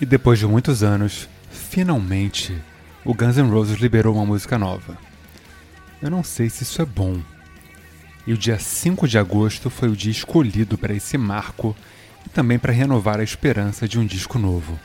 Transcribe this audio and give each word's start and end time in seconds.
E 0.00 0.06
depois 0.06 0.38
de 0.38 0.46
muitos 0.46 0.82
anos, 0.82 1.28
finalmente, 1.50 2.56
o 3.04 3.12
Guns 3.12 3.36
N' 3.36 3.50
Roses 3.50 3.78
liberou 3.78 4.14
uma 4.14 4.24
música 4.24 4.58
nova. 4.58 4.96
Eu 6.00 6.10
não 6.10 6.24
sei 6.24 6.48
se 6.48 6.62
isso 6.62 6.80
é 6.80 6.86
bom. 6.86 7.20
E 8.26 8.32
o 8.32 8.38
dia 8.38 8.58
5 8.58 9.06
de 9.06 9.18
agosto 9.18 9.68
foi 9.68 9.90
o 9.90 9.96
dia 9.96 10.10
escolhido 10.10 10.78
para 10.78 10.94
esse 10.94 11.18
marco 11.18 11.76
e 12.24 12.30
também 12.30 12.58
para 12.58 12.72
renovar 12.72 13.20
a 13.20 13.22
esperança 13.22 13.86
de 13.86 13.98
um 13.98 14.06
disco 14.06 14.38
novo. 14.38 14.80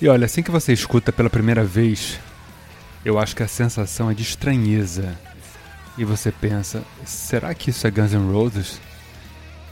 E 0.00 0.08
olha, 0.08 0.24
assim 0.24 0.42
que 0.42 0.50
você 0.50 0.72
escuta 0.72 1.12
pela 1.12 1.28
primeira 1.28 1.64
vez, 1.64 2.18
eu 3.06 3.20
acho 3.20 3.36
que 3.36 3.42
a 3.44 3.48
sensação 3.48 4.10
é 4.10 4.14
de 4.14 4.24
estranheza. 4.24 5.16
E 5.96 6.04
você 6.04 6.32
pensa, 6.32 6.82
será 7.04 7.54
que 7.54 7.70
isso 7.70 7.86
é 7.86 7.90
Guns 7.90 8.12
N' 8.12 8.32
Roses? 8.32 8.80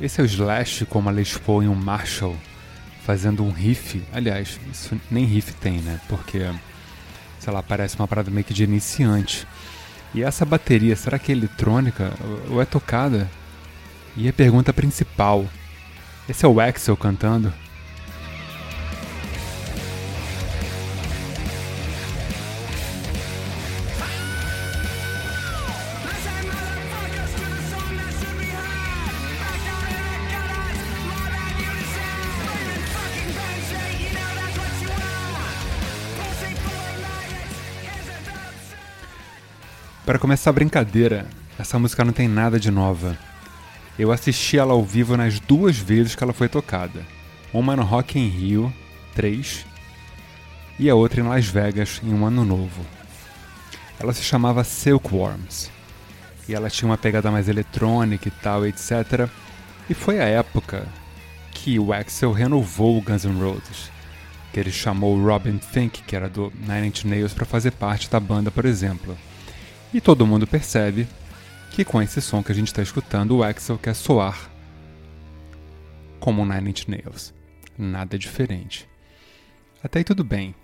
Esse 0.00 0.20
é 0.20 0.24
o 0.24 0.26
Slash 0.26 0.84
com 0.86 0.98
uma 0.98 1.12
Les 1.12 1.38
Paul 1.38 1.62
e 1.62 1.68
um 1.68 1.74
Marshall 1.76 2.36
fazendo 3.04 3.44
um 3.44 3.52
riff. 3.52 4.02
Aliás, 4.12 4.58
isso 4.72 5.00
nem 5.08 5.24
riff 5.24 5.52
tem, 5.54 5.78
né? 5.78 6.00
Porque, 6.08 6.40
sei 7.38 7.52
lá, 7.52 7.62
parece 7.62 7.94
uma 7.94 8.08
parada 8.08 8.32
meio 8.32 8.44
que 8.44 8.52
de 8.52 8.64
iniciante. 8.64 9.46
E 10.12 10.24
essa 10.24 10.44
bateria, 10.44 10.96
será 10.96 11.16
que 11.16 11.30
é 11.30 11.36
eletrônica 11.36 12.12
ou 12.48 12.60
é 12.60 12.64
tocada? 12.64 13.30
E 14.16 14.28
a 14.28 14.32
pergunta 14.32 14.72
principal: 14.72 15.46
esse 16.28 16.44
é 16.44 16.48
o 16.48 16.58
Axel 16.58 16.96
cantando? 16.96 17.54
Para 40.10 40.18
começar 40.18 40.50
a 40.50 40.52
brincadeira, 40.52 41.24
essa 41.56 41.78
música 41.78 42.04
não 42.04 42.12
tem 42.12 42.26
nada 42.26 42.58
de 42.58 42.68
nova. 42.68 43.16
Eu 43.96 44.10
assisti 44.10 44.58
ela 44.58 44.72
ao 44.72 44.82
vivo 44.82 45.16
nas 45.16 45.38
duas 45.38 45.78
vezes 45.78 46.16
que 46.16 46.24
ela 46.24 46.32
foi 46.32 46.48
tocada. 46.48 47.06
Uma 47.54 47.76
no 47.76 47.84
Rock 47.84 48.18
in 48.18 48.26
Rio 48.26 48.74
3 49.14 49.64
e 50.80 50.90
a 50.90 50.96
outra 50.96 51.20
em 51.20 51.28
Las 51.28 51.46
Vegas 51.46 52.00
em 52.02 52.12
um 52.12 52.26
ano 52.26 52.44
novo. 52.44 52.84
Ela 54.00 54.12
se 54.12 54.24
chamava 54.24 54.64
Silkworms 54.64 55.70
e 56.48 56.56
ela 56.56 56.68
tinha 56.68 56.90
uma 56.90 56.98
pegada 56.98 57.30
mais 57.30 57.48
eletrônica 57.48 58.26
e 58.26 58.32
tal, 58.32 58.66
etc. 58.66 59.28
E 59.88 59.94
foi 59.94 60.18
a 60.18 60.26
época 60.26 60.88
que 61.52 61.78
o 61.78 61.92
Axel 61.92 62.32
renovou 62.32 62.98
o 62.98 63.00
Guns 63.00 63.24
N' 63.24 63.40
Roses, 63.40 63.92
que 64.52 64.58
ele 64.58 64.72
chamou 64.72 65.24
Robin 65.24 65.58
Thicke, 65.58 66.02
que 66.02 66.16
era 66.16 66.28
do 66.28 66.52
Nine 66.66 66.88
Inch 66.88 67.04
Nails, 67.04 67.32
para 67.32 67.46
fazer 67.46 67.70
parte 67.70 68.10
da 68.10 68.18
banda, 68.18 68.50
por 68.50 68.64
exemplo. 68.64 69.16
E 69.92 70.00
todo 70.00 70.26
mundo 70.26 70.46
percebe 70.46 71.08
que 71.70 71.84
com 71.84 72.00
esse 72.00 72.20
som 72.20 72.42
que 72.42 72.52
a 72.52 72.54
gente 72.54 72.68
está 72.68 72.82
escutando, 72.82 73.36
o 73.36 73.42
Axel 73.42 73.78
quer 73.78 73.94
soar 73.94 74.50
como 76.20 76.44
Nine 76.44 76.70
Inch 76.70 76.86
Nails. 76.86 77.34
Nada 77.76 78.18
diferente. 78.18 78.88
Até 79.82 80.00
aí 80.00 80.04
tudo 80.04 80.22
bem. 80.22 80.54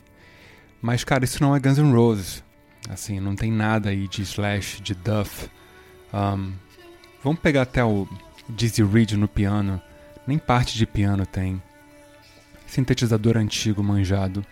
Mas, 0.81 1.03
cara, 1.03 1.25
isso 1.25 1.43
não 1.43 1.57
é 1.57 1.59
Guns 1.59 1.79
N' 1.79 1.93
Roses. 1.93 2.45
Assim, 2.89 3.19
não 3.19 3.35
tem 3.35 3.51
nada 3.51 3.89
aí 3.89 4.07
de 4.07 4.23
Slash, 4.23 4.81
de 4.83 4.95
Duff. 4.95 5.49
Um, 6.13 6.53
vamos 7.25 7.41
pegar 7.41 7.63
até 7.63 7.83
o 7.83 8.07
Dizzy 8.49 8.85
Reed 8.85 9.13
no 9.13 9.27
piano. 9.27 9.81
Nem 10.27 10.39
parte 10.39 10.77
de 10.77 10.87
piano 10.87 11.27
tem. 11.27 11.61
Sintetizador 12.67 13.37
antigo, 13.37 13.83
manjado. 13.83 14.45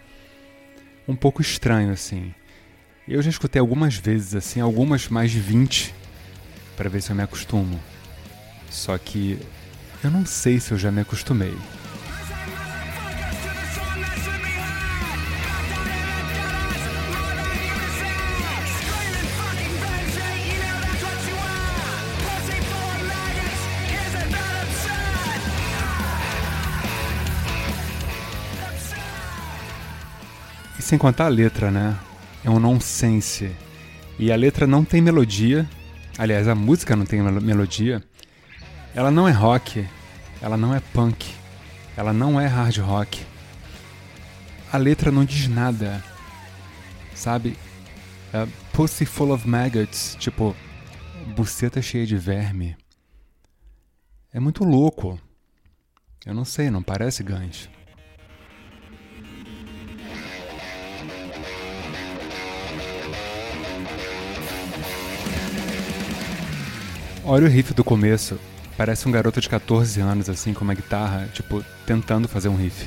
Um 1.07 1.15
pouco 1.15 1.43
estranho, 1.43 1.93
assim. 1.93 2.35
Eu 3.07 3.21
já 3.21 3.29
escutei 3.29 3.61
algumas 3.61 3.97
vezes, 3.97 4.35
assim, 4.35 4.61
algumas 4.61 5.09
mais 5.09 5.31
de 5.31 5.39
20, 5.39 5.95
para 6.75 6.89
ver 6.89 7.03
se 7.03 7.11
eu 7.13 7.17
me 7.17 7.23
acostumo. 7.23 7.79
Só 8.71 8.97
que 8.97 9.39
eu 10.03 10.11
não 10.11 10.25
sei 10.25 10.59
se 10.59 10.73
eu 10.73 10.79
já 10.79 10.91
me 10.91 11.03
acostumei. 11.03 11.55
E 30.79 30.83
sem 30.83 30.99
contar 30.99 31.27
a 31.27 31.29
letra, 31.29 31.71
né? 31.71 31.95
É 32.45 32.51
um 32.51 32.61
nonsense. 32.61 33.51
E 34.19 34.31
a 34.31 34.37
letra 34.37 34.67
não 34.67 34.85
tem 34.85 35.01
melodia. 35.01 35.69
Aliás, 36.19 36.47
a 36.47 36.55
música 36.55 36.95
não 36.95 37.05
tem 37.05 37.23
melodia. 37.23 38.03
Ela 38.95 39.11
não 39.11 39.27
é 39.27 39.33
rock. 39.33 39.87
Ela 40.41 40.57
não 40.57 40.75
é 40.75 40.81
punk. 40.81 41.35
Ela 41.97 42.13
não 42.13 42.41
é 42.41 42.47
hard 42.47 42.77
rock. 42.79 43.25
A 44.71 44.77
letra 44.77 45.11
não 45.11 45.25
diz 45.25 45.49
nada. 45.49 46.05
Sabe? 47.15 47.57
É 48.33 48.47
pussy 48.73 49.07
full 49.07 49.33
of 49.33 49.49
maggots. 49.49 50.17
Tipo, 50.21 50.55
buceta 51.35 51.81
cheia 51.81 52.07
de 52.07 52.17
verme. 52.17 52.77
É 54.33 54.39
muito 54.39 54.65
louco. 54.65 55.19
Eu 56.27 56.35
não 56.35 56.45
sei, 56.45 56.71
não 56.71 56.83
parece 56.83 57.23
Guns. 57.23 57.69
Olha 67.27 67.47
o 67.47 67.49
riff 67.49 67.73
do 67.73 67.83
começo. 67.83 68.39
Parece 68.77 69.09
um 69.09 69.11
garoto 69.11 69.41
de 69.41 69.49
14 69.49 69.99
anos, 69.99 70.29
assim, 70.29 70.53
com 70.53 70.63
uma 70.63 70.75
guitarra, 70.75 71.27
tipo, 71.33 71.65
tentando 71.87 72.29
fazer 72.29 72.51
um 72.51 72.57
riff. 72.57 72.87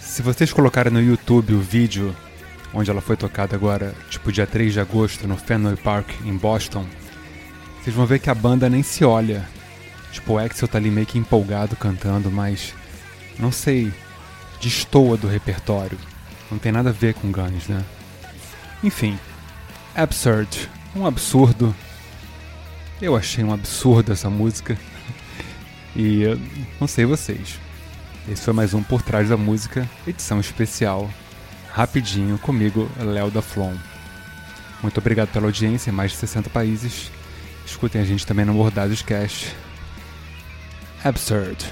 Se 0.00 0.22
vocês 0.22 0.52
colocarem 0.52 0.92
no 0.92 1.00
YouTube 1.00 1.54
o 1.54 1.60
vídeo 1.60 2.16
onde 2.72 2.90
ela 2.90 3.00
foi 3.00 3.16
tocada 3.16 3.54
agora, 3.54 3.94
tipo 4.10 4.32
dia 4.32 4.46
3 4.46 4.72
de 4.72 4.80
agosto, 4.80 5.28
no 5.28 5.36
Fenway 5.36 5.76
Park, 5.76 6.08
em 6.24 6.36
Boston, 6.36 6.84
vocês 7.80 7.94
vão 7.94 8.06
ver 8.06 8.18
que 8.18 8.28
a 8.28 8.34
banda 8.34 8.68
nem 8.68 8.82
se 8.82 9.04
olha. 9.04 9.44
Tipo, 10.14 10.34
o 10.34 10.38
Axel 10.38 10.68
tá 10.68 10.78
ali 10.78 10.92
meio 10.92 11.08
que 11.08 11.18
empolgado 11.18 11.74
cantando, 11.74 12.30
mas 12.30 12.72
não 13.36 13.50
sei, 13.50 13.92
destoa 14.60 15.16
do 15.16 15.26
repertório. 15.26 15.98
Não 16.48 16.56
tem 16.56 16.70
nada 16.70 16.90
a 16.90 16.92
ver 16.92 17.14
com 17.14 17.32
Guns, 17.32 17.66
né? 17.66 17.84
Enfim, 18.82 19.18
Absurd, 19.92 20.70
um 20.94 21.04
absurdo. 21.04 21.74
Eu 23.02 23.16
achei 23.16 23.42
um 23.42 23.52
absurdo 23.52 24.12
essa 24.12 24.30
música. 24.30 24.78
E 25.96 26.24
não 26.80 26.88
sei 26.88 27.04
vocês. 27.04 27.60
Esse 28.28 28.42
foi 28.42 28.52
mais 28.52 28.74
um 28.74 28.82
Por 28.82 29.00
Trás 29.00 29.28
da 29.28 29.36
Música, 29.36 29.88
edição 30.04 30.40
especial, 30.40 31.08
rapidinho, 31.70 32.36
comigo, 32.36 32.90
Léo 32.98 33.30
da 33.30 33.40
Flon. 33.40 33.74
Muito 34.82 34.98
obrigado 34.98 35.28
pela 35.28 35.46
audiência 35.46 35.90
em 35.90 35.92
mais 35.92 36.10
de 36.10 36.16
60 36.16 36.50
países. 36.50 37.12
Escutem 37.64 38.00
a 38.00 38.04
gente 38.04 38.26
também 38.26 38.44
no 38.44 38.54
Bordados 38.54 39.02
Cast 39.02 39.54
absurd. 41.04 41.64